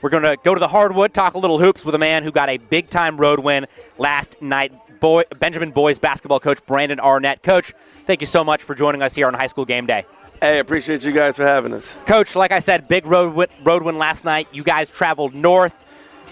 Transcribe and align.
We're 0.00 0.10
going 0.10 0.22
to 0.22 0.36
go 0.42 0.54
to 0.54 0.60
the 0.60 0.68
hardwood, 0.68 1.12
talk 1.12 1.34
a 1.34 1.38
little 1.38 1.58
hoops 1.58 1.84
with 1.84 1.94
a 1.94 1.98
man 1.98 2.22
who 2.22 2.30
got 2.30 2.48
a 2.48 2.58
big 2.58 2.88
time 2.88 3.16
road 3.16 3.40
win 3.40 3.66
last 3.98 4.40
night. 4.40 4.72
Boy, 5.00 5.24
Benjamin 5.38 5.70
Boys 5.70 5.98
basketball 5.98 6.40
coach 6.40 6.64
Brandon 6.66 7.00
Arnett. 7.00 7.42
Coach, 7.42 7.74
thank 8.06 8.20
you 8.20 8.26
so 8.26 8.44
much 8.44 8.62
for 8.62 8.74
joining 8.74 9.02
us 9.02 9.14
here 9.14 9.26
on 9.26 9.34
High 9.34 9.46
School 9.46 9.64
Game 9.64 9.86
Day. 9.86 10.04
Hey, 10.40 10.60
appreciate 10.60 11.02
you 11.02 11.10
guys 11.10 11.36
for 11.36 11.44
having 11.44 11.72
us. 11.72 11.96
Coach, 12.06 12.36
like 12.36 12.52
I 12.52 12.60
said, 12.60 12.86
big 12.86 13.06
road 13.06 13.34
win, 13.34 13.48
road 13.64 13.82
win 13.82 13.98
last 13.98 14.24
night. 14.24 14.46
You 14.52 14.62
guys 14.62 14.88
traveled 14.88 15.34
north, 15.34 15.74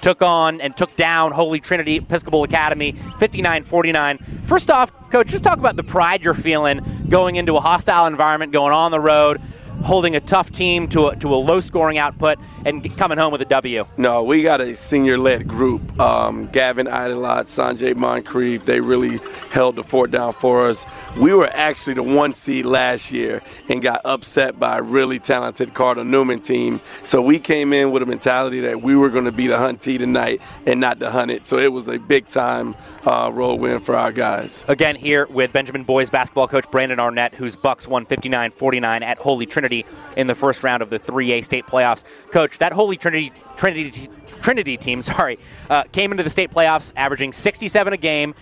took 0.01 0.23
on 0.23 0.61
and 0.61 0.77
took 0.77 0.95
down 0.95 1.33
Holy 1.33 1.59
Trinity 1.59 1.96
Episcopal 1.96 2.45
Academy 2.45 2.93
59 3.19 3.64
49. 3.64 4.19
First 4.46 4.71
off, 4.71 4.93
Coach, 5.11 5.29
just 5.29 5.43
talk 5.43 5.59
about 5.59 5.75
the 5.75 5.83
pride 5.83 6.23
you're 6.23 6.35
feeling 6.35 6.80
going 7.09 7.35
into 7.37 7.57
a 7.57 7.61
hostile 7.61 8.07
environment, 8.07 8.53
going 8.53 8.73
on 8.73 8.93
the 8.93 9.01
road, 9.01 9.41
holding 9.87 10.16
a 10.16 10.21
tough 10.21 10.50
team 10.50 10.89
to 10.89 11.09
a, 11.09 11.16
to 11.16 11.32
a 11.32 11.37
low 11.37 11.61
scoring 11.61 11.96
output 11.96 12.39
and 12.64 12.96
coming 12.96 13.16
home 13.16 13.30
with 13.30 13.41
a 13.41 13.45
W? 13.45 13.85
No, 13.96 14.25
we 14.25 14.43
got 14.43 14.61
a 14.61 14.75
senior 14.75 15.16
led 15.16 15.46
group. 15.46 15.99
Um, 16.00 16.49
Gavin 16.49 16.86
Idelot, 16.86 17.45
Sanjay 17.45 17.95
Moncrief, 17.95 18.64
they 18.64 18.81
really 18.81 19.21
held 19.50 19.76
the 19.76 19.85
fort 19.85 20.11
down 20.11 20.32
for 20.32 20.67
us. 20.67 20.85
We 21.17 21.32
were 21.32 21.49
actually 21.53 21.95
the 21.95 22.03
one 22.03 22.35
seed 22.35 22.67
last 22.67 23.12
year 23.12 23.43
and 23.68 23.81
got 23.81 24.00
upset 24.04 24.59
by 24.59 24.79
a 24.79 24.82
really 24.82 25.21
talented 25.21 25.72
Cardinal 25.72 26.04
Newman 26.04 26.40
team. 26.40 26.81
So 27.04 27.23
we 27.23 27.39
came 27.39 27.73
in 27.73 27.93
with 27.93 28.03
a 28.03 28.07
mentality 28.07 28.61
that 28.61 28.82
we 28.82 28.96
were 28.96 29.09
going 29.09 29.25
to 29.25 29.32
be 29.32 29.46
the 29.46 29.57
huntee 29.57 29.98
tonight 29.98 30.43
and 30.67 30.81
not 30.81 30.98
the 30.98 31.11
hunted. 31.11 31.46
So 31.46 31.59
it 31.59 31.73
was 31.73 31.87
a 31.89 31.98
big 31.98 32.28
time 32.28 32.75
uh, 33.06 33.31
road 33.33 33.61
win 33.61 33.81
for 33.81 33.95
our 33.95 34.11
guys. 34.11 34.64
Again, 34.67 34.97
here 34.97 35.27
with 35.27 35.53
Benjamin 35.53 35.84
Boys 35.84 36.11
basketball 36.11 36.48
coach 36.48 36.69
Brandon 36.73 36.98
Arnett, 36.98 37.34
whose 37.34 37.55
Bucks 37.55 37.87
won 37.87 38.05
59 38.05 38.50
49 38.50 39.03
at 39.03 39.19
Holy 39.19 39.47
Trinity 39.47 39.75
in 40.16 40.27
the 40.27 40.34
first 40.34 40.62
round 40.62 40.83
of 40.83 40.91
the 40.91 40.98
3A 40.98 41.44
state 41.44 41.66
playoffs. 41.66 42.05
Coach, 42.30 42.58
that 42.58 42.72
Holy 42.72 42.97
Trinity 42.97 43.33
Trinity 43.56 44.08
Trinity 44.41 44.77
team, 44.77 45.03
sorry, 45.03 45.39
uh, 45.69 45.83
came 45.92 46.12
into 46.12 46.22
the 46.22 46.30
state 46.30 46.50
playoffs 46.50 46.92
averaging 46.97 47.33
67 47.33 47.92
a 47.92 47.97
game 47.97 48.34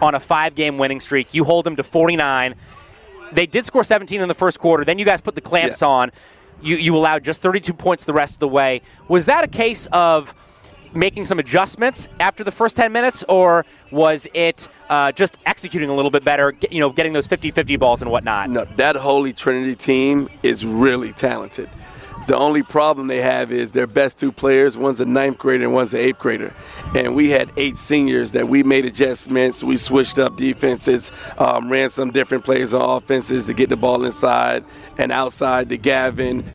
on 0.00 0.14
a 0.14 0.20
five-game 0.20 0.78
winning 0.78 1.00
streak. 1.00 1.32
You 1.32 1.44
hold 1.44 1.64
them 1.64 1.76
to 1.76 1.82
49. 1.82 2.56
They 3.32 3.46
did 3.46 3.64
score 3.64 3.84
17 3.84 4.20
in 4.20 4.28
the 4.28 4.34
first 4.34 4.58
quarter. 4.58 4.84
Then 4.84 4.98
you 4.98 5.04
guys 5.04 5.20
put 5.20 5.34
the 5.34 5.40
clamps 5.40 5.80
yeah. 5.80 5.88
on. 5.88 6.12
You 6.60 6.76
you 6.76 6.96
allowed 6.96 7.24
just 7.24 7.42
32 7.42 7.72
points 7.72 8.04
the 8.04 8.12
rest 8.12 8.34
of 8.34 8.38
the 8.40 8.48
way. 8.48 8.82
Was 9.08 9.26
that 9.26 9.44
a 9.44 9.48
case 9.48 9.86
of 9.92 10.34
making 10.94 11.26
some 11.26 11.38
adjustments 11.38 12.08
after 12.20 12.44
the 12.44 12.52
first 12.52 12.76
10 12.76 12.92
minutes, 12.92 13.24
or 13.28 13.64
was 13.90 14.26
it 14.34 14.68
uh, 14.88 15.12
just 15.12 15.38
executing 15.46 15.88
a 15.88 15.94
little 15.94 16.10
bit 16.10 16.24
better, 16.24 16.54
you 16.70 16.80
know, 16.80 16.90
getting 16.90 17.12
those 17.12 17.26
50-50 17.26 17.78
balls 17.78 18.02
and 18.02 18.10
whatnot? 18.10 18.50
No, 18.50 18.64
that 18.76 18.96
Holy 18.96 19.32
Trinity 19.32 19.74
team 19.74 20.28
is 20.42 20.64
really 20.64 21.12
talented. 21.12 21.68
The 22.28 22.36
only 22.36 22.62
problem 22.62 23.08
they 23.08 23.20
have 23.20 23.50
is 23.50 23.72
their 23.72 23.88
best 23.88 24.16
two 24.16 24.30
players, 24.30 24.76
one's 24.76 25.00
a 25.00 25.04
ninth 25.04 25.38
grader 25.38 25.64
and 25.64 25.74
one's 25.74 25.92
an 25.92 26.00
eighth 26.00 26.20
grader. 26.20 26.54
And 26.94 27.16
we 27.16 27.30
had 27.30 27.50
eight 27.56 27.78
seniors 27.78 28.30
that 28.32 28.48
we 28.48 28.62
made 28.62 28.84
adjustments. 28.84 29.64
We 29.64 29.76
switched 29.76 30.20
up 30.20 30.36
defenses, 30.36 31.10
um, 31.38 31.68
ran 31.68 31.90
some 31.90 32.12
different 32.12 32.44
plays 32.44 32.74
on 32.74 32.82
offenses 32.82 33.46
to 33.46 33.54
get 33.54 33.70
the 33.70 33.76
ball 33.76 34.04
inside 34.04 34.64
and 34.98 35.10
outside 35.10 35.68
to 35.70 35.76
Gavin 35.76 36.54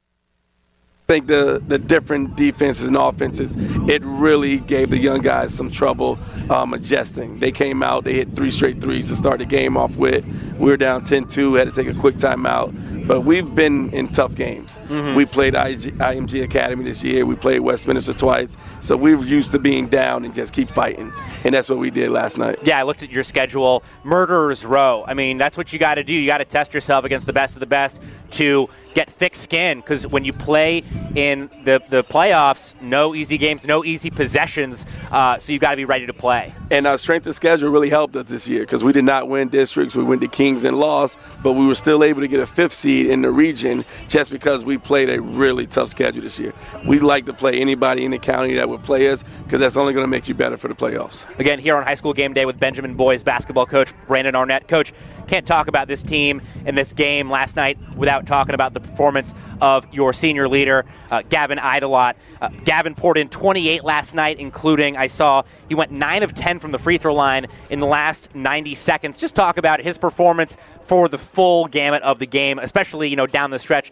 think 1.09 1.27
the, 1.27 1.63
the 1.65 1.77
different 1.77 2.35
defenses 2.35 2.85
and 2.85 2.97
offenses, 2.97 3.55
it 3.87 4.03
really 4.03 4.57
gave 4.57 4.89
the 4.89 4.97
young 4.97 5.21
guys 5.21 5.53
some 5.53 5.71
trouble 5.71 6.19
um, 6.49 6.73
adjusting. 6.73 7.39
They 7.39 7.53
came 7.53 7.81
out, 7.81 8.03
they 8.03 8.13
hit 8.13 8.35
three 8.35 8.51
straight 8.51 8.81
threes 8.81 9.07
to 9.07 9.15
start 9.15 9.39
the 9.39 9.45
game 9.45 9.77
off 9.77 9.95
with. 9.95 10.25
We 10.57 10.69
were 10.69 10.75
down 10.75 11.05
10 11.05 11.29
2, 11.29 11.53
had 11.53 11.73
to 11.73 11.73
take 11.73 11.87
a 11.87 11.97
quick 11.97 12.15
timeout. 12.15 12.96
But 13.07 13.21
we've 13.21 13.55
been 13.55 13.89
in 13.91 14.09
tough 14.09 14.35
games. 14.35 14.79
Mm-hmm. 14.89 15.15
We 15.15 15.25
played 15.25 15.55
IG, 15.55 15.97
IMG 15.97 16.43
Academy 16.43 16.83
this 16.83 17.03
year, 17.03 17.25
we 17.25 17.35
played 17.35 17.61
Westminster 17.61 18.13
twice. 18.13 18.57
So 18.81 18.97
we're 18.97 19.23
used 19.23 19.51
to 19.51 19.59
being 19.59 19.87
down 19.87 20.25
and 20.25 20.33
just 20.33 20.51
keep 20.51 20.69
fighting. 20.69 21.13
And 21.45 21.55
that's 21.55 21.69
what 21.69 21.79
we 21.79 21.89
did 21.89 22.11
last 22.11 22.37
night. 22.37 22.59
Yeah, 22.63 22.79
I 22.79 22.83
looked 22.83 23.03
at 23.03 23.09
your 23.09 23.23
schedule. 23.23 23.81
Murderers 24.03 24.65
Row. 24.65 25.05
I 25.07 25.13
mean, 25.13 25.37
that's 25.37 25.55
what 25.55 25.71
you 25.71 25.79
got 25.79 25.95
to 25.95 26.03
do. 26.03 26.13
You 26.13 26.27
got 26.27 26.39
to 26.39 26.45
test 26.45 26.73
yourself 26.73 27.05
against 27.05 27.25
the 27.27 27.33
best 27.33 27.55
of 27.55 27.61
the 27.61 27.65
best 27.65 28.01
to 28.31 28.67
get 28.93 29.09
thick 29.09 29.35
skin 29.35 29.79
because 29.79 30.05
when 30.07 30.25
you 30.25 30.33
play 30.33 30.83
in 31.15 31.49
the, 31.63 31.81
the 31.89 32.03
playoffs, 32.03 32.73
no 32.81 33.15
easy 33.15 33.37
games, 33.37 33.65
no 33.65 33.85
easy 33.85 34.09
possessions, 34.09 34.85
uh, 35.11 35.37
so 35.37 35.53
you 35.53 35.59
got 35.59 35.71
to 35.71 35.75
be 35.77 35.85
ready 35.85 36.07
to 36.07 36.13
play. 36.13 36.53
And 36.71 36.85
our 36.85 36.97
strength 36.97 37.25
of 37.27 37.35
schedule 37.35 37.69
really 37.69 37.89
helped 37.89 38.15
us 38.15 38.25
this 38.27 38.47
year 38.47 38.61
because 38.61 38.83
we 38.83 38.91
did 38.91 39.05
not 39.05 39.29
win 39.29 39.47
districts. 39.49 39.95
We 39.95 40.03
went 40.03 40.21
to 40.21 40.27
Kings 40.27 40.63
and 40.65 40.77
lost, 40.77 41.17
but 41.43 41.53
we 41.53 41.65
were 41.65 41.75
still 41.75 42.03
able 42.03 42.21
to 42.21 42.27
get 42.27 42.39
a 42.39 42.47
fifth 42.47 42.73
seed 42.73 42.96
in 43.05 43.21
the 43.21 43.31
region 43.31 43.85
just 44.07 44.31
because 44.31 44.65
we 44.65 44.77
played 44.77 45.09
a 45.09 45.21
really 45.21 45.67
tough 45.67 45.89
schedule 45.89 46.21
this 46.21 46.39
year. 46.39 46.53
We 46.85 46.99
like 46.99 47.25
to 47.25 47.33
play 47.33 47.59
anybody 47.59 48.05
in 48.05 48.11
the 48.11 48.19
county 48.19 48.55
that 48.55 48.69
would 48.69 48.83
play 48.83 49.09
us 49.09 49.23
because 49.43 49.59
that's 49.59 49.77
only 49.77 49.93
going 49.93 50.03
to 50.03 50.09
make 50.09 50.27
you 50.27 50.33
better 50.33 50.57
for 50.57 50.67
the 50.67 50.75
playoffs. 50.75 51.25
Again, 51.39 51.59
here 51.59 51.75
on 51.75 51.83
High 51.83 51.95
School 51.95 52.13
Game 52.13 52.33
Day 52.33 52.45
with 52.45 52.59
Benjamin 52.59 52.95
Boys 52.95 53.23
basketball 53.23 53.65
coach 53.65 53.93
Brandon 54.07 54.35
Arnett. 54.35 54.67
Coach, 54.67 54.93
can't 55.27 55.45
talk 55.45 55.67
about 55.67 55.87
this 55.87 56.01
team 56.01 56.41
and 56.65 56.77
this 56.77 56.93
game 56.93 57.29
last 57.29 57.55
night 57.55 57.77
without 57.95 58.25
talking 58.25 58.55
about 58.55 58.73
the 58.73 58.79
performance 58.79 59.33
of 59.61 59.85
your 59.93 60.13
senior 60.13 60.47
leader, 60.47 60.85
uh, 61.11 61.21
Gavin 61.29 61.57
Idelot. 61.57 62.15
Uh, 62.41 62.49
Gavin 62.63 62.95
poured 62.95 63.17
in 63.17 63.27
28 63.29 63.83
last 63.83 64.15
night, 64.15 64.39
including, 64.39 64.95
I 64.95 65.07
saw 65.07 65.43
he 65.67 65.75
went 65.75 65.91
9 65.91 66.23
of 66.23 66.33
10 66.33 66.59
from 66.59 66.71
the 66.71 66.77
free 66.77 66.97
throw 66.97 67.13
line 67.13 67.47
in 67.69 67.79
the 67.79 67.85
last 67.85 68.33
90 68.35 68.75
seconds. 68.75 69.17
Just 69.17 69.35
talk 69.35 69.57
about 69.57 69.81
his 69.81 69.97
performance 69.97 70.57
for 70.83 71.09
the 71.09 71.17
full 71.17 71.65
gamut 71.67 72.01
of 72.03 72.19
the 72.19 72.25
game, 72.25 72.59
especially, 72.59 72.86
you 72.93 73.15
know, 73.15 73.27
down 73.27 73.51
the 73.51 73.59
stretch. 73.59 73.91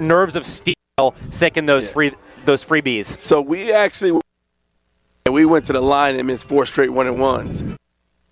Nerves 0.00 0.36
of 0.36 0.46
steel 0.46 0.74
sinking 1.30 1.66
those 1.66 1.86
yeah. 1.86 1.92
free 1.92 2.12
those 2.44 2.64
freebies. 2.64 3.18
So 3.20 3.40
we 3.40 3.72
actually 3.72 4.18
we 5.30 5.44
went 5.44 5.66
to 5.66 5.72
the 5.72 5.80
line 5.80 6.16
and 6.16 6.26
missed 6.26 6.44
four 6.44 6.66
straight 6.66 6.90
one 6.90 7.06
and 7.06 7.20
ones. 7.20 7.62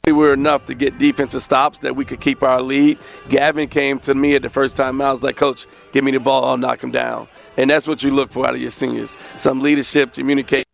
We 0.04 0.12
were 0.12 0.32
enough 0.32 0.66
to 0.66 0.74
get 0.74 0.98
defensive 0.98 1.42
stops 1.42 1.78
that 1.80 1.94
we 1.94 2.04
could 2.04 2.20
keep 2.20 2.42
our 2.42 2.62
lead. 2.62 2.98
Gavin 3.28 3.68
came 3.68 3.98
to 4.00 4.14
me 4.14 4.34
at 4.34 4.42
the 4.42 4.48
first 4.48 4.74
time 4.74 5.00
I 5.00 5.12
was 5.12 5.22
like, 5.22 5.36
Coach, 5.36 5.66
give 5.92 6.02
me 6.02 6.10
the 6.10 6.20
ball, 6.20 6.46
I'll 6.46 6.56
knock 6.56 6.82
him 6.82 6.90
down. 6.90 7.28
And 7.56 7.68
that's 7.68 7.86
what 7.86 8.02
you 8.02 8.10
look 8.10 8.32
for 8.32 8.46
out 8.46 8.54
of 8.54 8.60
your 8.60 8.70
seniors. 8.70 9.18
Some 9.36 9.60
leadership, 9.60 10.14
communication. 10.14 10.64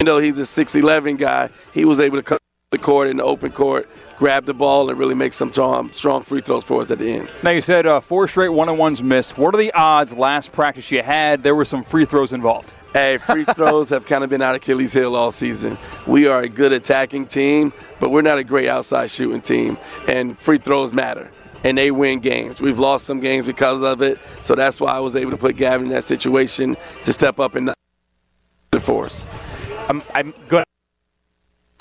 Even 0.00 0.06
though 0.06 0.18
he's 0.18 0.38
a 0.38 0.42
6'11 0.42 1.16
guy, 1.16 1.48
he 1.72 1.84
was 1.84 2.00
able 2.00 2.16
to 2.16 2.22
come 2.22 2.38
to 2.38 2.78
the 2.78 2.78
court 2.78 3.08
in 3.08 3.18
the 3.18 3.24
open 3.24 3.52
court, 3.52 3.88
grab 4.20 4.44
the 4.44 4.52
ball, 4.52 4.90
and 4.90 4.98
really 4.98 5.14
make 5.14 5.32
some 5.32 5.50
strong, 5.50 5.90
strong 5.94 6.22
free 6.22 6.42
throws 6.42 6.62
for 6.62 6.82
us 6.82 6.90
at 6.90 6.98
the 6.98 7.10
end. 7.10 7.32
Now, 7.42 7.50
you 7.50 7.62
said 7.62 7.86
uh, 7.86 8.00
four 8.00 8.28
straight 8.28 8.50
one 8.50 8.68
on 8.68 8.76
ones 8.76 9.02
missed. 9.02 9.38
What 9.38 9.54
are 9.54 9.58
the 9.58 9.72
odds 9.72 10.12
last 10.12 10.52
practice 10.52 10.90
you 10.90 11.02
had 11.02 11.42
there 11.42 11.54
were 11.54 11.64
some 11.64 11.82
free 11.82 12.04
throws 12.04 12.34
involved? 12.34 12.70
Hey, 12.92 13.16
free 13.16 13.44
throws 13.54 13.88
have 13.88 14.04
kind 14.04 14.22
of 14.22 14.28
been 14.28 14.42
our 14.42 14.56
Achilles 14.56 14.92
heel 14.92 15.16
all 15.16 15.32
season. 15.32 15.78
We 16.06 16.26
are 16.26 16.42
a 16.42 16.50
good 16.50 16.70
attacking 16.70 17.28
team, 17.28 17.72
but 17.98 18.10
we're 18.10 18.20
not 18.20 18.36
a 18.36 18.44
great 18.44 18.68
outside 18.68 19.10
shooting 19.10 19.40
team, 19.40 19.78
and 20.06 20.38
free 20.38 20.58
throws 20.58 20.92
matter. 20.92 21.30
And 21.64 21.78
they 21.78 21.90
win 21.90 22.20
games. 22.20 22.60
We've 22.60 22.78
lost 22.78 23.06
some 23.06 23.20
games 23.20 23.46
because 23.46 23.82
of 23.82 24.02
it, 24.02 24.18
so 24.42 24.54
that's 24.54 24.80
why 24.80 24.92
I 24.92 24.98
was 24.98 25.16
able 25.16 25.30
to 25.30 25.38
put 25.38 25.56
Gavin 25.56 25.86
in 25.86 25.92
that 25.94 26.04
situation 26.04 26.76
to 27.04 27.12
step 27.14 27.40
up 27.40 27.54
and 27.54 27.72
the 28.70 28.80
force. 28.80 29.24
I'm, 29.88 30.02
I'm 30.14 30.34
good 30.48 30.64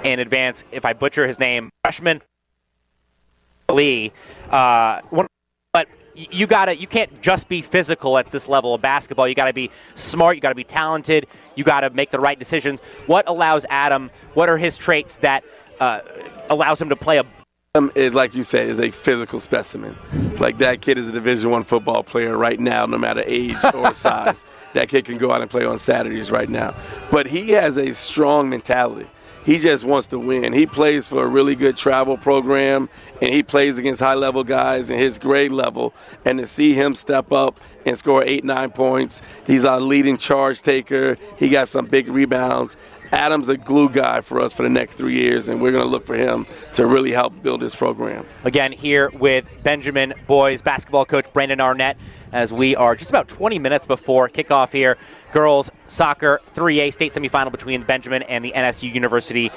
in 0.06 0.20
advance 0.20 0.64
if 0.72 0.86
I 0.86 0.94
butcher 0.94 1.28
his 1.28 1.38
name. 1.38 1.70
Freshman 1.90 2.22
Lee, 3.72 4.12
uh, 4.52 5.02
one 5.10 5.28
you 6.14 6.46
gotta 6.46 6.78
you 6.78 6.86
can't 6.86 7.20
just 7.20 7.50
be 7.50 7.64
physical 7.64 8.20
at 8.20 8.30
this 8.30 8.48
level 8.48 8.76
of 8.76 8.82
basketball. 8.82 9.28
You 9.28 9.34
gotta 9.34 9.54
be 9.54 9.72
smart. 9.96 10.36
You 10.36 10.42
gotta 10.42 10.54
be 10.54 10.64
talented. 10.64 11.26
You 11.56 11.64
gotta 11.64 11.90
make 11.90 12.12
the 12.12 12.20
right 12.20 12.38
decisions. 12.38 12.80
What 13.08 13.28
allows 13.28 13.66
Adam? 13.72 14.12
What 14.36 14.50
are 14.50 14.58
his 14.58 14.78
traits 14.78 15.16
that 15.18 15.44
uh, 15.80 16.02
allows 16.52 16.80
him 16.80 16.90
to 16.90 16.96
play 16.96 17.18
a 17.18 17.26
um, 17.74 17.92
is 17.96 18.14
like 18.14 18.36
you 18.36 18.44
said, 18.44 18.68
is 18.68 18.80
a 18.80 18.92
physical 18.92 19.40
specimen. 19.40 19.98
Like 20.38 20.60
that 20.60 20.82
kid 20.82 21.00
is 21.00 21.08
a 21.08 21.12
Division 21.12 21.50
One 21.50 21.64
football 21.64 22.04
player 22.04 22.38
right 22.38 22.60
now, 22.60 22.86
no 22.86 23.00
matter 23.00 23.24
age 23.26 23.58
or 23.74 23.94
size. 23.96 24.46
That 24.74 24.90
kid 24.90 25.06
can 25.06 25.18
go 25.18 25.32
out 25.32 25.42
and 25.42 25.50
play 25.50 25.66
on 25.66 25.80
Saturdays 25.80 26.30
right 26.30 26.50
now. 26.50 26.76
But 27.10 27.26
he 27.26 27.50
has 27.52 27.78
a 27.78 27.94
strong 27.96 28.48
mentality 28.48 29.08
he 29.44 29.58
just 29.58 29.84
wants 29.84 30.08
to 30.08 30.20
win. 30.20 30.54
He 30.54 30.66
plays 30.66 31.08
for 31.08 31.24
a 31.24 31.28
really 31.28 31.56
good 31.56 31.78
travel 31.78 32.18
program, 32.18 32.90
and 33.22 33.34
he 33.34 33.44
plays 33.44 33.78
against 33.78 34.02
high 34.02 34.16
level 34.16 34.44
guys 34.44 34.90
in 34.90 35.00
his 35.00 35.20
grade 35.20 35.52
level. 35.52 35.94
And 36.26 36.40
to 36.40 36.48
see 36.48 36.74
him 36.74 36.96
step 36.96 37.32
up 37.32 37.60
and 37.90 37.98
score 37.98 38.24
eight, 38.24 38.44
nine 38.44 38.72
points, 38.72 39.22
he's 39.46 39.66
our 39.66 39.80
leading 39.80 40.18
charge 40.18 40.62
taker. 40.62 41.18
He 41.38 41.50
got 41.50 41.68
some 41.68 41.86
big 41.86 42.08
rebounds. 42.08 42.78
Adam's 43.12 43.50
a 43.50 43.58
glue 43.58 43.90
guy 43.90 44.22
for 44.22 44.40
us 44.40 44.54
for 44.54 44.64
the 44.64 44.70
next 44.70 44.96
three 44.96 45.16
years, 45.16 45.50
and 45.50 45.60
we're 45.62 45.72
going 45.72 45.84
to 45.84 45.90
look 45.90 46.06
for 46.06 46.16
him 46.16 46.46
to 46.76 46.86
really 46.86 47.12
help 47.12 47.42
build 47.42 47.62
this 47.62 47.76
program. 47.76 48.26
Again, 48.44 48.72
here 48.72 49.10
with 49.10 49.48
Benjamin 49.64 50.14
Boys 50.28 50.62
basketball 50.62 51.06
coach 51.06 51.26
Brandon 51.34 51.60
Arnett, 51.60 51.98
as 52.32 52.54
we 52.54 52.76
are 52.76 52.96
just 52.96 53.10
about 53.10 53.28
20 53.28 53.58
minutes 53.58 53.88
before 53.88 54.30
kickoff 54.30 54.72
here. 54.72 54.98
Girls 55.34 55.72
soccer 55.88 56.40
3A 56.56 56.94
state 56.94 57.14
semifinal 57.14 57.52
between 57.52 57.84
Benjamin 57.84 58.24
and 58.24 58.46
the 58.46 58.52
NSU 58.52 58.94
University 58.94 59.52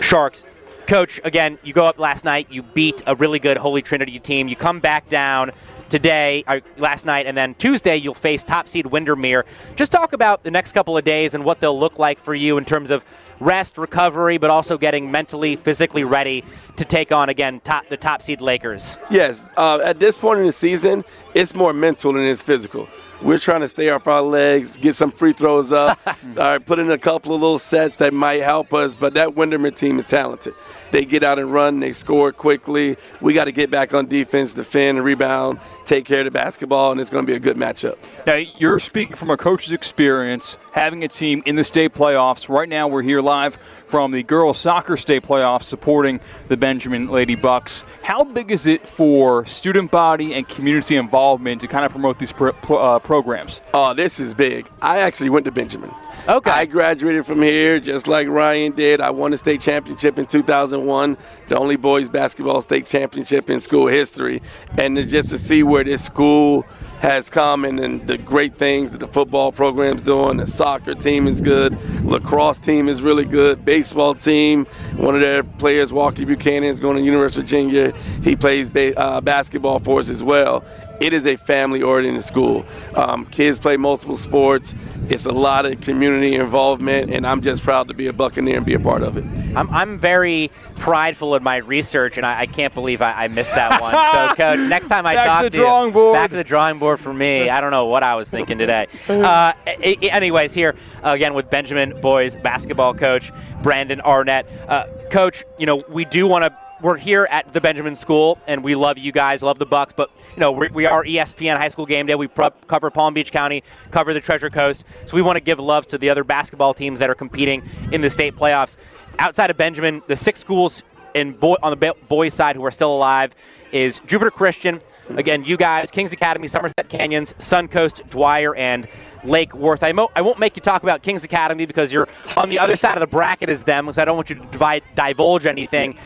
Sharks. 0.00 0.44
Coach, 0.86 1.20
again, 1.24 1.58
you 1.62 1.72
go 1.72 1.84
up 1.84 1.98
last 1.98 2.24
night, 2.24 2.48
you 2.50 2.62
beat 2.62 3.02
a 3.06 3.14
really 3.14 3.38
good 3.38 3.56
Holy 3.56 3.82
Trinity 3.82 4.18
team, 4.18 4.48
you 4.48 4.56
come 4.56 4.80
back 4.80 5.08
down 5.08 5.52
today, 5.88 6.42
uh, 6.46 6.60
last 6.78 7.06
night, 7.06 7.26
and 7.26 7.36
then 7.36 7.54
Tuesday 7.54 7.96
you'll 7.96 8.14
face 8.14 8.42
top 8.42 8.68
seed 8.68 8.86
Windermere. 8.86 9.44
Just 9.76 9.92
talk 9.92 10.12
about 10.12 10.42
the 10.42 10.50
next 10.50 10.72
couple 10.72 10.96
of 10.96 11.04
days 11.04 11.34
and 11.34 11.44
what 11.44 11.60
they'll 11.60 11.78
look 11.78 11.98
like 11.98 12.18
for 12.18 12.34
you 12.34 12.58
in 12.58 12.64
terms 12.64 12.90
of 12.90 13.04
rest, 13.42 13.78
recovery, 13.78 14.38
but 14.38 14.50
also 14.50 14.78
getting 14.78 15.10
mentally, 15.10 15.56
physically 15.56 16.04
ready 16.04 16.44
to 16.76 16.84
take 16.84 17.12
on 17.12 17.28
again 17.28 17.60
top, 17.60 17.86
the 17.86 17.96
top 17.96 18.22
seed 18.22 18.40
Lakers. 18.40 18.96
Yes, 19.10 19.46
uh, 19.56 19.80
at 19.84 19.98
this 19.98 20.16
point 20.16 20.40
in 20.40 20.46
the 20.46 20.52
season, 20.52 21.04
it's 21.34 21.54
more 21.54 21.72
mental 21.72 22.12
than 22.12 22.22
it's 22.22 22.42
physical. 22.42 22.88
We're 23.20 23.38
trying 23.38 23.60
to 23.60 23.68
stay 23.68 23.88
off 23.90 24.08
our 24.08 24.22
legs, 24.22 24.76
get 24.76 24.96
some 24.96 25.12
free 25.12 25.32
throws 25.32 25.70
up, 25.70 25.98
all 26.06 26.14
right, 26.36 26.64
put 26.64 26.78
in 26.78 26.90
a 26.90 26.98
couple 26.98 27.34
of 27.34 27.40
little 27.40 27.58
sets 27.58 27.96
that 27.98 28.12
might 28.12 28.42
help 28.42 28.72
us. 28.74 28.94
But 28.94 29.14
that 29.14 29.34
Windermere 29.36 29.70
team 29.70 29.98
is 29.98 30.08
talented. 30.08 30.54
They 30.90 31.04
get 31.04 31.22
out 31.22 31.38
and 31.38 31.52
run, 31.52 31.80
they 31.80 31.92
score 31.92 32.32
quickly. 32.32 32.96
We 33.20 33.32
got 33.32 33.44
to 33.44 33.52
get 33.52 33.70
back 33.70 33.94
on 33.94 34.06
defense, 34.06 34.52
defend, 34.52 34.98
and 34.98 35.04
rebound, 35.04 35.60
take 35.86 36.04
care 36.04 36.20
of 36.20 36.24
the 36.24 36.30
basketball, 36.30 36.92
and 36.92 37.00
it's 37.00 37.10
going 37.10 37.24
to 37.24 37.30
be 37.30 37.36
a 37.36 37.40
good 37.40 37.56
matchup. 37.56 37.96
Now, 38.26 38.36
you're 38.36 38.78
speaking 38.78 39.16
from 39.16 39.30
a 39.30 39.36
coach's 39.36 39.72
experience, 39.72 40.56
having 40.72 41.04
a 41.04 41.08
team 41.08 41.42
in 41.46 41.56
the 41.56 41.64
state 41.64 41.92
playoffs. 41.94 42.48
Right 42.48 42.68
now, 42.68 42.88
we're 42.88 43.02
here 43.02 43.20
live 43.20 43.56
from 43.56 44.10
the 44.12 44.22
girls 44.22 44.58
soccer 44.58 44.96
state 44.96 45.22
playoffs 45.22 45.64
supporting 45.64 46.20
the 46.48 46.56
Benjamin 46.56 47.08
Lady 47.08 47.34
Bucks. 47.34 47.84
How 48.02 48.24
big 48.24 48.50
is 48.50 48.66
it 48.66 48.86
for 48.86 49.44
student 49.46 49.90
body 49.90 50.34
and 50.34 50.48
community 50.48 50.96
involvement 50.96 51.60
to 51.60 51.68
kind 51.68 51.84
of 51.84 51.92
promote 51.92 52.18
these 52.18 52.32
pro- 52.32 52.52
uh, 52.52 52.98
programs? 52.98 53.60
Oh, 53.74 53.94
this 53.94 54.18
is 54.18 54.34
big. 54.34 54.66
I 54.80 55.00
actually 55.00 55.30
went 55.30 55.44
to 55.44 55.50
Benjamin. 55.50 55.90
Okay. 56.28 56.50
I 56.52 56.66
graduated 56.66 57.26
from 57.26 57.42
here 57.42 57.80
just 57.80 58.06
like 58.06 58.28
Ryan 58.28 58.70
did. 58.72 59.00
I 59.00 59.10
won 59.10 59.32
a 59.32 59.36
state 59.36 59.60
championship 59.60 60.20
in 60.20 60.26
2001, 60.26 61.16
the 61.48 61.58
only 61.58 61.74
boys 61.74 62.08
basketball 62.08 62.60
state 62.60 62.86
championship 62.86 63.50
in 63.50 63.60
school 63.60 63.88
history. 63.88 64.40
And 64.78 64.96
just 65.08 65.30
to 65.30 65.38
see 65.38 65.64
where 65.64 65.82
this 65.82 66.04
school 66.04 66.64
has 67.00 67.28
come 67.28 67.64
and, 67.64 67.80
and 67.80 68.06
the 68.06 68.16
great 68.16 68.54
things 68.54 68.92
that 68.92 68.98
the 68.98 69.08
football 69.08 69.50
program's 69.50 70.04
doing, 70.04 70.36
the 70.36 70.46
soccer 70.46 70.94
team 70.94 71.26
is 71.26 71.40
good, 71.40 71.76
lacrosse 72.04 72.60
team 72.60 72.88
is 72.88 73.02
really 73.02 73.24
good, 73.24 73.64
baseball 73.64 74.14
team, 74.14 74.64
one 74.98 75.16
of 75.16 75.20
their 75.20 75.42
players, 75.42 75.92
Walker 75.92 76.24
Buchanan, 76.24 76.68
is 76.70 76.78
going 76.78 76.96
to 76.96 77.02
University 77.02 77.40
of 77.40 77.46
Virginia. 77.48 77.92
He 78.22 78.36
plays 78.36 78.70
ba- 78.70 78.96
uh, 78.96 79.20
basketball 79.20 79.80
for 79.80 79.98
us 79.98 80.08
as 80.08 80.22
well 80.22 80.62
it 81.00 81.12
is 81.12 81.26
a 81.26 81.36
family-oriented 81.36 82.22
school. 82.24 82.64
Um, 82.94 83.26
kids 83.26 83.58
play 83.58 83.76
multiple 83.76 84.16
sports. 84.16 84.74
It's 85.08 85.26
a 85.26 85.32
lot 85.32 85.66
of 85.66 85.80
community 85.80 86.34
involvement, 86.34 87.12
and 87.12 87.26
I'm 87.26 87.42
just 87.42 87.62
proud 87.62 87.88
to 87.88 87.94
be 87.94 88.06
a 88.06 88.12
Buccaneer 88.12 88.56
and 88.56 88.66
be 88.66 88.74
a 88.74 88.80
part 88.80 89.02
of 89.02 89.16
it. 89.16 89.24
I'm, 89.56 89.68
I'm 89.70 89.98
very 89.98 90.50
prideful 90.82 91.34
in 91.36 91.42
my 91.42 91.56
research, 91.56 92.16
and 92.16 92.26
I, 92.26 92.40
I 92.40 92.46
can't 92.46 92.74
believe 92.74 93.02
I, 93.02 93.24
I, 93.24 93.28
missed 93.28 93.54
that 93.54 93.80
one. 93.80 93.92
So, 93.92 94.34
Coach, 94.36 94.68
next 94.68 94.88
time 94.88 95.06
I 95.06 95.14
back 95.14 95.26
talk 95.26 95.42
to, 95.44 95.50
to, 95.50 95.56
you, 95.56 95.92
board. 95.92 96.14
back 96.14 96.30
to 96.30 96.36
the 96.36 96.44
drawing 96.44 96.78
board 96.78 96.98
for 96.98 97.12
me. 97.12 97.48
I 97.48 97.60
don't 97.60 97.70
know 97.70 97.86
what 97.86 98.02
I 98.02 98.16
was 98.16 98.28
thinking 98.28 98.58
today. 98.58 98.86
Uh, 99.22 99.52
anyways, 99.66 100.52
here 100.52 100.74
again 101.02 101.34
with 101.34 101.48
Benjamin 101.48 101.98
boys 102.00 102.34
basketball 102.36 102.92
coach 102.92 103.32
Brandon 103.62 104.00
Arnett. 104.00 104.46
Uh, 104.66 104.86
coach, 105.10 105.44
you 105.58 105.66
know 105.66 105.84
we 105.88 106.04
do 106.04 106.26
want 106.26 106.44
to 106.44 106.56
we're 106.82 106.96
here 106.96 107.26
at 107.30 107.52
the 107.52 107.60
Benjamin 107.60 107.94
School, 107.94 108.38
and 108.46 108.62
we 108.62 108.74
love 108.74 108.98
you 108.98 109.12
guys, 109.12 109.42
love 109.42 109.58
the 109.58 109.66
Bucks. 109.66 109.94
But 109.96 110.10
you 110.34 110.40
know, 110.40 110.52
we, 110.52 110.68
we 110.68 110.86
are 110.86 111.04
ESPN 111.04 111.56
High 111.56 111.68
School 111.68 111.86
Game 111.86 112.06
Day. 112.06 112.14
We 112.14 112.26
pro- 112.26 112.50
cover 112.50 112.90
Palm 112.90 113.14
Beach 113.14 113.32
County, 113.32 113.62
cover 113.90 114.12
the 114.12 114.20
Treasure 114.20 114.50
Coast, 114.50 114.84
so 115.04 115.14
we 115.14 115.22
want 115.22 115.36
to 115.36 115.40
give 115.40 115.58
love 115.58 115.86
to 115.88 115.98
the 115.98 116.10
other 116.10 116.24
basketball 116.24 116.74
teams 116.74 116.98
that 116.98 117.08
are 117.08 117.14
competing 117.14 117.62
in 117.92 118.00
the 118.00 118.10
state 118.10 118.34
playoffs. 118.34 118.76
Outside 119.18 119.50
of 119.50 119.56
Benjamin, 119.56 120.02
the 120.06 120.16
six 120.16 120.40
schools 120.40 120.82
in 121.14 121.32
boy, 121.32 121.56
on 121.62 121.78
the 121.78 121.94
boys' 122.08 122.34
side 122.34 122.56
who 122.56 122.64
are 122.64 122.70
still 122.70 122.94
alive 122.94 123.34
is 123.72 124.00
Jupiter 124.06 124.30
Christian. 124.30 124.80
Again, 125.10 125.44
you 125.44 125.56
guys, 125.56 125.90
Kings 125.90 126.12
Academy, 126.12 126.46
Somerset 126.46 126.88
Canyons, 126.88 127.32
Suncoast, 127.34 128.08
Dwyer, 128.10 128.54
and 128.54 128.86
Lake 129.24 129.54
Worth. 129.54 129.82
I, 129.82 129.92
mo- 129.92 130.10
I 130.14 130.20
won't 130.20 130.38
make 130.38 130.56
you 130.56 130.62
talk 130.62 130.82
about 130.82 131.02
Kings 131.02 131.24
Academy 131.24 131.66
because 131.66 131.92
you're 131.92 132.08
on 132.36 132.48
the 132.48 132.58
other 132.58 132.76
side 132.76 132.96
of 132.96 133.00
the 133.00 133.06
bracket 133.06 133.48
as 133.48 133.64
them, 133.64 133.86
because 133.86 133.98
I 133.98 134.04
don't 134.04 134.16
want 134.16 134.30
you 134.30 134.36
to 134.36 134.44
divide, 134.46 134.82
divulge 134.94 135.46
anything. 135.46 135.98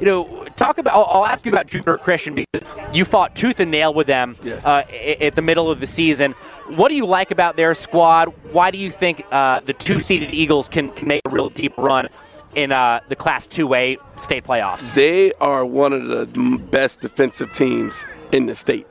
You 0.00 0.06
know, 0.06 0.44
talk 0.56 0.78
about. 0.78 0.94
I'll, 0.94 1.04
I'll, 1.04 1.26
ask 1.26 1.46
you 1.46 1.52
about 1.52 1.66
Jupiter 1.66 1.96
Christian 1.96 2.34
because 2.34 2.62
you 2.92 3.04
fought 3.04 3.36
tooth 3.36 3.60
and 3.60 3.70
nail 3.70 3.94
with 3.94 4.06
them 4.06 4.36
yes. 4.42 4.66
uh, 4.66 4.84
at 5.20 5.36
the 5.36 5.42
middle 5.42 5.70
of 5.70 5.80
the 5.80 5.86
season. 5.86 6.32
What 6.76 6.88
do 6.88 6.94
you 6.94 7.06
like 7.06 7.30
about 7.30 7.56
their 7.56 7.74
squad? 7.74 8.32
Why 8.52 8.70
do 8.70 8.78
you 8.78 8.90
think 8.90 9.24
uh, 9.30 9.60
the 9.60 9.72
two-seeded 9.72 10.32
Eagles 10.32 10.68
can, 10.68 10.90
can 10.90 11.08
make 11.08 11.20
a 11.24 11.28
real 11.28 11.50
deep 11.50 11.76
run 11.76 12.08
in 12.54 12.72
uh, 12.72 13.00
the 13.08 13.16
Class 13.16 13.46
2A 13.46 13.98
state 14.22 14.44
playoffs? 14.44 14.94
They 14.94 15.32
are 15.34 15.64
one 15.64 15.92
of 15.92 16.08
the 16.08 16.66
best 16.70 17.00
defensive 17.00 17.52
teams 17.52 18.06
in 18.32 18.46
the 18.46 18.54
state. 18.54 18.86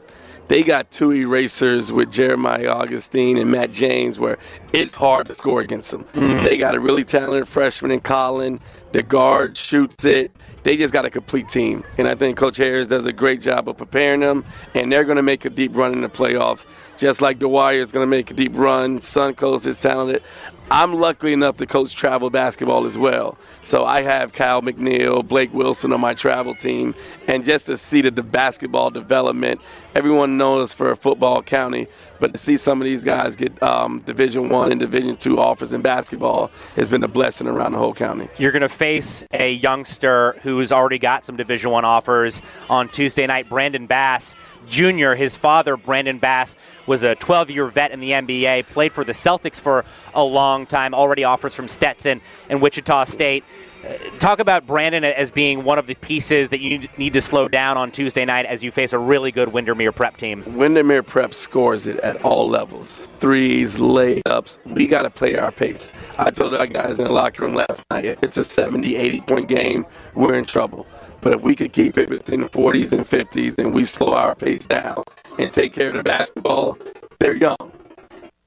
They 0.50 0.62
got 0.62 0.92
two 0.92 1.14
erasers 1.14 1.92
with 1.92 2.12
Jeremiah 2.12 2.68
Augustine 2.68 3.38
and 3.38 3.50
Matt 3.50 3.72
James 3.72 4.20
where 4.20 4.38
it's 4.74 4.94
hard 4.94 5.28
to 5.28 5.36
score 5.36 5.62
against 5.62 5.92
them. 5.92 6.04
Mm-hmm. 6.14 6.44
They 6.44 6.58
got 6.58 6.76
a 6.76 6.80
really 6.80 7.04
talented 7.04 7.48
freshman 7.48 7.92
in 7.92 8.02
Colin. 8.02 8.60
The 8.92 9.04
guard 9.04 9.58
shoots 9.58 10.06
it 10.06 10.32
they 10.64 10.78
just 10.78 10.94
got 10.94 11.06
a 11.06 11.10
complete 11.10 11.50
team. 11.50 11.84
And 11.98 12.08
I 12.08 12.16
think 12.16 12.38
Coach 12.38 12.58
Harris 12.58 12.88
does 12.88 13.06
a 13.06 13.14
great 13.14 13.42
job 13.42 13.70
of 13.70 13.78
preparing 13.78 14.22
them, 14.22 14.46
and 14.74 14.92
they're 14.92 15.04
going 15.04 15.18
to 15.18 15.24
make 15.24 15.46
a 15.46 15.50
deep 15.50 15.76
run 15.76 15.94
in 15.94 16.02
the 16.02 16.10
playoffs. 16.10 16.66
Just 17.04 17.22
like 17.22 17.38
Dwyer 17.38 17.82
is 17.82 17.92
going 17.92 18.08
to 18.08 18.10
make 18.10 18.32
a 18.32 18.34
deep 18.34 18.54
run, 18.56 19.00
Suncoast 19.00 19.68
is 19.68 19.78
talented. 19.78 20.24
I'm 20.72 20.94
lucky 20.94 21.34
enough 21.34 21.58
to 21.58 21.66
coach 21.66 21.94
travel 21.94 22.30
basketball 22.30 22.86
as 22.86 22.98
well. 22.98 23.38
So 23.62 23.84
I 23.84 24.04
have 24.04 24.32
Kyle 24.32 24.62
McNeil, 24.62 25.28
Blake 25.28 25.54
Wilson 25.54 25.92
on 25.92 26.00
my 26.00 26.14
travel 26.14 26.56
team, 26.56 26.96
and 27.28 27.44
just 27.44 27.66
to 27.66 27.76
see 27.76 28.00
the, 28.00 28.10
the 28.10 28.24
basketball 28.24 28.90
development. 28.90 29.62
Everyone 29.96 30.38
knows 30.38 30.72
for 30.74 30.90
a 30.92 30.96
football 30.96 31.44
county, 31.44 31.88
but 32.20 32.32
to 32.32 32.38
see 32.40 32.58
some 32.58 32.82
of 32.82 32.86
these 32.86 33.04
guys 33.04 33.36
get 33.36 33.62
um, 33.62 34.00
Division 34.06 34.50
One 34.50 34.72
and 34.72 34.80
Division 34.80 35.18
Two 35.18 35.40
offers 35.40 35.72
in 35.72 35.82
basketball 35.82 36.50
has 36.78 36.90
been 36.90 37.04
a 37.04 37.08
blessing 37.08 37.48
around 37.48 37.74
the 37.74 37.78
whole 37.78 37.94
county. 37.94 38.28
You're 38.40 38.54
going 38.54 38.62
to 38.62 38.70
face 38.70 39.24
a 39.34 39.52
youngster 39.52 40.36
who's 40.42 40.72
already 40.72 40.98
got 40.98 41.26
some 41.26 41.36
Division 41.36 41.70
One 41.70 41.86
offers 41.86 42.42
on 42.70 42.88
Tuesday 42.88 43.28
night, 43.28 43.50
Brandon 43.50 43.86
Bass. 43.86 44.36
Jr., 44.70 45.14
his 45.14 45.36
father, 45.36 45.78
Brandon 45.78 46.18
Bass, 46.18 46.56
was 46.88 47.04
a 47.04 47.16
12 47.16 47.52
year 47.52 47.66
vet 47.68 47.92
in 47.92 48.00
the 48.00 48.12
NBA, 48.12 48.66
played 48.68 48.92
for 48.92 49.04
the 49.04 49.14
Celtics 49.14 49.60
for 49.60 49.86
a 50.14 50.24
long 50.24 50.66
time, 50.66 50.94
already 50.94 51.24
offers 51.24 51.54
from 51.54 51.68
Stetson 51.68 52.22
and 52.50 52.62
Wichita 52.62 53.06
State 53.06 53.44
uh, 53.84 53.98
talk 54.20 54.40
about 54.40 54.66
Brandon 54.66 55.04
as 55.04 55.30
being 55.30 55.64
one 55.64 55.78
of 55.78 55.88
the 55.88 55.96
pieces 55.96 56.50
that 56.50 56.62
you 56.62 56.88
need 56.98 57.14
to 57.14 57.22
slow 57.22 57.48
down 57.48 57.78
on 57.78 57.92
Tuesday 57.92 58.24
night 58.24 58.46
as 58.46 58.64
you 58.64 58.72
face 58.72 58.94
a 58.94 59.00
really 59.00 59.32
good 59.32 59.52
Windermere 59.52 59.92
prep 59.92 60.16
team. 60.18 60.44
Windermere 60.56 61.04
prep 61.04 61.34
scores 61.34 61.86
it 61.86 62.00
at 62.00 62.24
all 62.24 62.48
levels 62.48 63.08
threes, 63.20 63.78
layups. 63.78 64.58
We 64.66 64.86
got 64.86 65.04
to 65.04 65.10
play 65.10 65.38
our 65.38 65.52
pace. 65.52 65.94
I 66.18 66.30
told 66.30 66.54
our 66.54 66.68
guys 66.68 67.00
in 67.00 67.06
the 67.06 67.12
locker 67.12 67.44
room 67.44 67.56
last 67.56 67.86
night 67.90 68.04
if 68.04 68.22
it's 68.22 68.36
a 68.36 68.44
70, 68.44 68.98
80 68.98 69.22
point 69.22 69.48
game, 69.48 69.86
we're 70.14 70.34
in 70.34 70.44
trouble. 70.44 70.86
But 71.24 71.36
if 71.36 71.42
we 71.42 71.56
could 71.56 71.74
keep 71.74 71.98
it 71.98 72.10
between 72.10 72.42
the 72.42 72.50
40s 72.50 72.92
and 72.92 73.02
50s 73.02 73.58
and 73.58 73.74
we 73.74 73.86
slow 73.86 74.14
our 74.14 74.36
pace 74.36 74.66
down 74.66 75.04
and 75.40 75.52
take 75.52 75.74
care 75.74 75.90
of 75.90 75.96
the 75.96 76.04
basketball, 76.04 76.78
they're 77.20 77.36
young. 77.36 77.58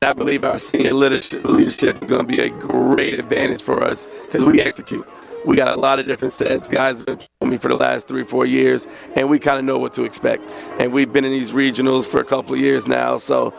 I 0.03 0.13
believe 0.13 0.45
our 0.45 0.59
senior 0.59 0.93
leadership, 0.93 1.45
leadership 1.45 2.03
is 2.03 2.09
going 2.09 2.27
to 2.27 2.27
be 2.27 2.41
a 2.41 2.51
great 2.51 3.19
advantage 3.19 3.63
for 3.63 3.83
us 3.83 4.07
because 4.27 4.45
we 4.45 4.61
execute 4.61 5.07
we 5.47 5.57
got 5.57 5.77
a 5.77 5.81
lot 5.81 5.99
of 5.99 6.07
different 6.07 6.35
sets. 6.35 6.69
Guys 6.69 6.99
have 6.99 7.07
been 7.07 7.19
with 7.41 7.51
me 7.51 7.57
for 7.57 7.69
the 7.69 7.77
last 7.77 8.09
three, 8.09 8.25
four 8.25 8.47
years, 8.47 8.87
and 9.15 9.31
we 9.31 9.39
kind 9.39 9.59
of 9.59 9.65
know 9.65 9.79
what 9.79 9.95
to 9.95 10.03
expect. 10.03 10.43
And 10.81 10.93
we've 10.93 11.13
been 11.13 11.25
in 11.25 11.33
these 11.33 11.53
regionals 11.53 12.05
for 12.05 12.21
a 12.21 12.25
couple 12.25 12.55
of 12.55 12.61
years 12.61 12.87
now, 12.87 13.17
so 13.17 13.57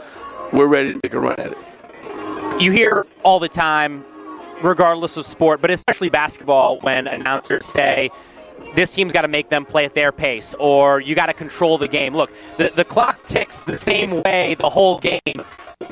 we're 0.51 0.67
ready 0.67 0.93
to 0.93 0.99
make 1.01 1.13
a 1.13 1.19
run 1.19 1.39
at 1.39 1.53
it. 1.53 2.61
You 2.61 2.71
hear 2.71 3.05
all 3.23 3.39
the 3.39 3.47
time, 3.47 4.03
regardless 4.61 5.15
of 5.15 5.25
sport, 5.25 5.61
but 5.61 5.71
especially 5.71 6.09
basketball, 6.09 6.79
when 6.79 7.07
announcers 7.07 7.65
say, 7.65 8.09
this 8.75 8.91
team's 8.91 9.13
got 9.13 9.21
to 9.23 9.27
make 9.27 9.47
them 9.47 9.65
play 9.65 9.85
at 9.85 9.93
their 9.93 10.11
pace, 10.11 10.53
or 10.59 10.99
you 10.99 11.15
got 11.15 11.27
to 11.27 11.33
control 11.33 11.77
the 11.77 11.87
game. 11.87 12.15
Look, 12.15 12.31
the, 12.57 12.71
the 12.75 12.85
clock 12.85 13.25
ticks 13.25 13.63
the 13.63 13.77
same 13.77 14.21
way 14.23 14.55
the 14.55 14.69
whole 14.69 14.99
game. 14.99 15.43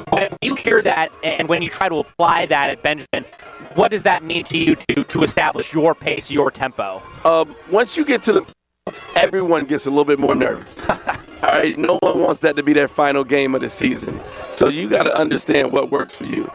When 0.09 0.35
you 0.41 0.55
hear 0.55 0.81
that 0.81 1.11
and 1.23 1.47
when 1.47 1.61
you 1.61 1.69
try 1.69 1.89
to 1.89 1.99
apply 1.99 2.47
that 2.47 2.69
at 2.69 2.81
Benjamin, 2.81 3.25
what 3.75 3.91
does 3.91 4.03
that 4.03 4.23
mean 4.23 4.43
to 4.45 4.57
you 4.57 4.75
to, 4.89 5.03
to 5.03 5.23
establish 5.23 5.73
your 5.73 5.95
pace, 5.95 6.31
your 6.31 6.51
tempo? 6.51 7.01
Um, 7.23 7.55
once 7.69 7.97
you 7.97 8.05
get 8.05 8.23
to 8.23 8.33
the 8.33 8.45
everyone 9.15 9.65
gets 9.65 9.87
a 9.87 9.89
little 9.89 10.05
bit 10.05 10.19
more 10.19 10.35
nervous. 10.35 10.87
All 10.89 10.97
right, 11.41 11.75
no 11.75 11.97
one 12.01 12.19
wants 12.19 12.41
that 12.41 12.55
to 12.55 12.63
be 12.63 12.71
their 12.71 12.87
final 12.87 13.23
game 13.23 13.55
of 13.55 13.61
the 13.61 13.69
season. 13.69 14.19
So 14.51 14.69
you 14.69 14.89
got 14.89 15.03
to 15.03 15.17
understand 15.17 15.71
what 15.71 15.89
works 15.89 16.15
for 16.15 16.25
you. 16.25 16.51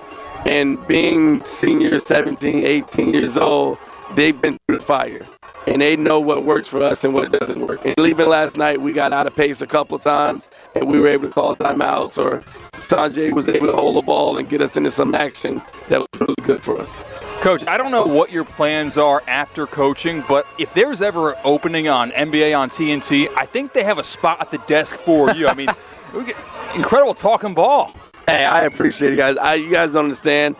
And 0.47 0.85
being 0.87 1.45
senior 1.45 1.99
17, 1.99 2.64
18 2.64 3.12
years 3.12 3.37
old, 3.37 3.79
they've 4.14 4.40
been 4.40 4.59
through 4.67 4.79
the 4.79 4.85
fire. 4.85 5.26
And 5.67 5.83
they 5.83 5.97
know 5.97 6.21
what 6.21 6.45
works 6.45 6.69
for 6.69 6.83
us 6.83 7.05
and 7.05 7.14
what 7.14 7.33
doesn't 7.33 7.67
work. 7.67 7.85
And 7.85 7.99
even 7.99 8.29
last 8.29 8.57
night, 8.57 8.81
we 8.81 8.93
got 8.93 9.12
out 9.12 9.26
of 9.26 9.35
pace 9.37 9.61
a 9.62 9.67
couple 9.67 9.97
of 9.97 10.02
times, 10.02 10.49
and 10.75 10.87
we 10.87 11.00
were 11.00 11.09
able 11.09 11.29
to 11.29 11.33
call 11.33 11.57
timeouts, 11.57 12.19
or 12.19 12.40
Sanjay 12.73 13.33
was 13.33 13.49
able 13.49 13.67
to 13.67 13.73
hold 13.73 13.97
the 13.97 14.02
ball 14.02 14.38
and 14.38 14.49
get 14.49 14.61
us 14.61 14.76
into 14.76 14.90
some 14.90 15.14
action 15.14 15.62
that 15.88 16.00
was 16.00 16.09
really 16.21 16.35
good 16.43 16.62
for 16.62 16.79
us. 16.79 17.02
Coach, 17.40 17.67
I 17.67 17.76
don't 17.76 17.90
know 17.90 18.05
what 18.05 18.31
your 18.31 18.45
plans 18.45 18.99
are 18.99 19.23
after 19.26 19.67
coaching, 19.67 20.25
but 20.29 20.47
if 20.59 20.73
there's 20.75 21.00
ever 21.00 21.33
an 21.33 21.40
opening 21.45 21.88
on 21.88 22.11
NBA 22.12 22.57
on 22.59 22.71
TNT, 22.71 23.29
I 23.37 23.47
think 23.47 23.73
they 23.73 23.85
have 23.85 23.99
a 23.99 24.05
spot 24.05 24.40
at 24.40 24.50
the 24.50 24.59
desk 24.59 24.97
for 24.97 25.31
you. 25.33 25.49
I 25.49 25.55
mean, 25.55 25.69
incredible 26.75 27.14
talking 27.14 27.55
ball. 27.55 27.95
Hey, 28.26 28.45
I 28.45 28.62
appreciate 28.64 29.12
it, 29.12 29.17
guys. 29.17 29.37
I, 29.37 29.55
you 29.55 29.71
guys 29.71 29.93
don't 29.93 30.05
understand. 30.05 30.57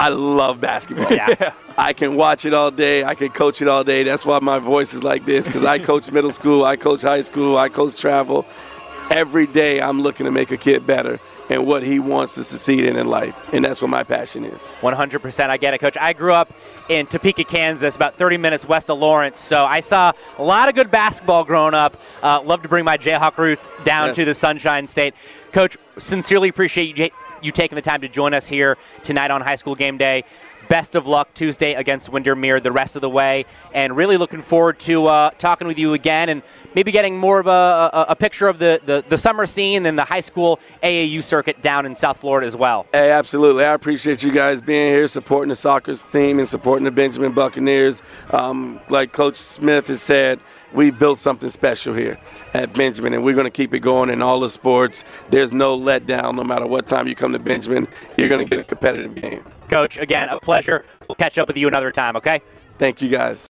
I 0.00 0.08
love 0.08 0.60
basketball. 0.60 1.12
Yeah. 1.12 1.52
I 1.78 1.92
can 1.92 2.16
watch 2.16 2.44
it 2.46 2.54
all 2.54 2.70
day. 2.70 3.04
I 3.04 3.14
can 3.14 3.28
coach 3.28 3.60
it 3.60 3.68
all 3.68 3.84
day. 3.84 4.02
That's 4.02 4.24
why 4.24 4.38
my 4.38 4.58
voice 4.58 4.94
is 4.94 5.04
like 5.04 5.26
this 5.26 5.46
because 5.46 5.64
I 5.64 5.78
coach 5.90 6.10
middle 6.10 6.32
school, 6.32 6.64
I 6.64 6.76
coach 6.76 7.02
high 7.02 7.22
school, 7.22 7.58
I 7.58 7.68
coach 7.68 7.96
travel. 7.96 8.46
Every 9.10 9.46
day 9.46 9.80
I'm 9.80 10.00
looking 10.00 10.24
to 10.24 10.32
make 10.32 10.50
a 10.52 10.56
kid 10.56 10.86
better 10.86 11.20
and 11.50 11.66
what 11.66 11.82
he 11.82 11.98
wants 11.98 12.34
to 12.36 12.44
succeed 12.44 12.84
in 12.84 12.96
in 12.96 13.08
life. 13.08 13.52
And 13.52 13.64
that's 13.64 13.82
what 13.82 13.90
my 13.90 14.04
passion 14.04 14.44
is. 14.44 14.72
100%. 14.80 15.50
I 15.50 15.56
get 15.56 15.74
it, 15.74 15.78
Coach. 15.78 15.96
I 16.00 16.12
grew 16.12 16.32
up 16.32 16.52
in 16.88 17.06
Topeka, 17.06 17.42
Kansas, 17.44 17.96
about 17.96 18.14
30 18.14 18.36
minutes 18.36 18.66
west 18.68 18.88
of 18.88 19.00
Lawrence. 19.00 19.40
So 19.40 19.64
I 19.64 19.80
saw 19.80 20.12
a 20.38 20.42
lot 20.44 20.68
of 20.68 20.76
good 20.76 20.90
basketball 20.92 21.44
growing 21.44 21.74
up. 21.74 22.00
Uh, 22.22 22.40
love 22.42 22.62
to 22.62 22.68
bring 22.68 22.84
my 22.84 22.96
Jayhawk 22.96 23.36
roots 23.36 23.68
down 23.84 24.08
Yes. 24.08 24.16
to 24.16 24.24
the 24.24 24.34
Sunshine 24.34 24.86
State. 24.86 25.14
Coach, 25.52 25.76
sincerely 25.98 26.48
appreciate 26.48 26.96
you, 26.96 27.10
you 27.42 27.52
taking 27.52 27.76
the 27.76 27.82
time 27.82 28.00
to 28.00 28.08
join 28.08 28.34
us 28.34 28.46
here 28.46 28.76
tonight 29.02 29.30
on 29.30 29.40
High 29.40 29.54
School 29.54 29.74
Game 29.74 29.96
Day. 29.96 30.24
Best 30.70 30.94
of 30.94 31.04
luck 31.08 31.34
Tuesday 31.34 31.74
against 31.74 32.10
Windermere 32.10 32.60
the 32.60 32.70
rest 32.70 32.94
of 32.94 33.02
the 33.02 33.10
way, 33.10 33.44
and 33.74 33.96
really 33.96 34.16
looking 34.16 34.40
forward 34.40 34.78
to 34.78 35.06
uh, 35.06 35.30
talking 35.30 35.66
with 35.66 35.80
you 35.80 35.94
again 35.94 36.28
and 36.28 36.42
maybe 36.76 36.92
getting 36.92 37.18
more 37.18 37.40
of 37.40 37.48
a, 37.48 37.50
a, 37.92 38.06
a 38.10 38.14
picture 38.14 38.46
of 38.46 38.60
the, 38.60 38.80
the, 38.86 39.04
the 39.08 39.18
summer 39.18 39.46
scene 39.46 39.84
and 39.84 39.98
the 39.98 40.04
high 40.04 40.20
school 40.20 40.60
AAU 40.84 41.24
circuit 41.24 41.60
down 41.60 41.86
in 41.86 41.96
South 41.96 42.18
Florida 42.20 42.46
as 42.46 42.54
well. 42.54 42.86
Hey, 42.92 43.10
absolutely. 43.10 43.64
I 43.64 43.74
appreciate 43.74 44.22
you 44.22 44.30
guys 44.30 44.60
being 44.60 44.92
here, 44.92 45.08
supporting 45.08 45.48
the 45.48 45.56
soccer 45.56 45.92
team 45.96 46.38
and 46.38 46.48
supporting 46.48 46.84
the 46.84 46.92
Benjamin 46.92 47.32
Buccaneers. 47.32 48.00
Um, 48.30 48.80
like 48.88 49.12
Coach 49.12 49.34
Smith 49.34 49.88
has 49.88 50.00
said, 50.00 50.38
we 50.72 50.92
built 50.92 51.18
something 51.18 51.50
special 51.50 51.94
here 51.94 52.16
at 52.54 52.72
Benjamin, 52.74 53.12
and 53.12 53.24
we're 53.24 53.34
going 53.34 53.44
to 53.44 53.50
keep 53.50 53.74
it 53.74 53.80
going 53.80 54.08
in 54.08 54.22
all 54.22 54.38
the 54.38 54.48
sports. 54.48 55.02
There's 55.30 55.52
no 55.52 55.76
letdown. 55.76 56.36
No 56.36 56.44
matter 56.44 56.68
what 56.68 56.86
time 56.86 57.08
you 57.08 57.16
come 57.16 57.32
to 57.32 57.40
Benjamin, 57.40 57.88
you're 58.16 58.28
going 58.28 58.46
to 58.46 58.48
get 58.48 58.64
a 58.64 58.68
competitive 58.68 59.16
game. 59.16 59.42
Coach, 59.70 59.96
again, 59.98 60.28
a 60.28 60.38
pleasure. 60.40 60.84
We'll 61.08 61.16
catch 61.16 61.38
up 61.38 61.48
with 61.48 61.56
you 61.56 61.68
another 61.68 61.92
time, 61.92 62.16
okay? 62.16 62.42
Thank 62.78 63.00
you, 63.00 63.08
guys. 63.08 63.49